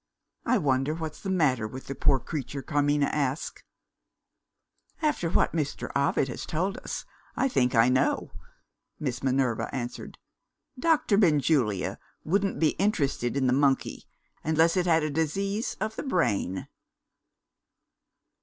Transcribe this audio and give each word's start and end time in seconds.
"I 0.47 0.57
wonder 0.57 0.95
what's 0.95 1.21
the 1.21 1.29
matter 1.29 1.67
with 1.67 1.85
the 1.85 1.93
poor 1.93 2.19
creature?" 2.19 2.63
Carmina 2.63 3.05
asked. 3.05 3.63
"After 4.99 5.29
what 5.29 5.51
Mr. 5.53 5.91
Ovid 5.95 6.27
has 6.27 6.43
told 6.47 6.79
us, 6.79 7.05
I 7.35 7.47
think 7.47 7.75
I 7.75 7.87
know," 7.87 8.31
Miss 8.99 9.21
Minerva 9.21 9.69
answered. 9.71 10.17
"Doctor 10.79 11.19
Benjulia 11.19 11.99
wouldn't 12.23 12.59
be 12.59 12.69
interested 12.79 13.37
in 13.37 13.45
the 13.45 13.53
monkey 13.53 14.07
unless 14.43 14.75
it 14.75 14.87
had 14.87 15.03
a 15.03 15.11
disease 15.11 15.77
of 15.79 15.95
the 15.95 16.01
brain." 16.01 16.67